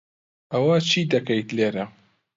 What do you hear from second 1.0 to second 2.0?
دەکەیت لێرە؟